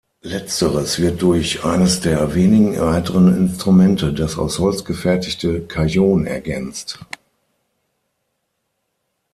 Letzteres 0.23 0.97
wird 0.97 1.21
durch 1.21 1.63
eines 1.63 1.99
der 1.99 2.33
wenigen 2.33 2.75
weiteren 2.81 3.37
Instrumente, 3.37 4.11
das 4.13 4.35
aus 4.39 4.57
Holz 4.57 4.83
gefertigte 4.83 5.59
Cajón 5.69 6.25
ergänzt. 6.25 6.97